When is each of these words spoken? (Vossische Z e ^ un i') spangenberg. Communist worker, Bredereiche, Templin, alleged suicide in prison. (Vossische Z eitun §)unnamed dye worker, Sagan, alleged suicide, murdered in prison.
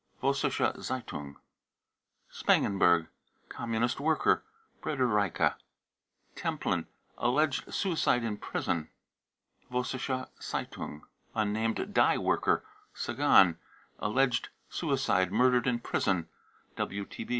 (Vossische 0.19 0.81
Z 0.81 0.91
e 0.91 0.97
^ 0.97 1.13
un 1.15 1.35
i') 1.35 1.39
spangenberg. 2.27 3.07
Communist 3.49 3.99
worker, 3.99 4.43
Bredereiche, 4.81 5.53
Templin, 6.35 6.87
alleged 7.19 7.71
suicide 7.71 8.23
in 8.23 8.37
prison. 8.39 8.89
(Vossische 9.71 10.27
Z 10.41 10.57
eitun 10.57 11.01
§)unnamed 11.35 11.93
dye 11.93 12.17
worker, 12.17 12.65
Sagan, 12.95 13.59
alleged 13.99 14.49
suicide, 14.69 15.31
murdered 15.31 15.67
in 15.67 15.77
prison. 15.77 16.27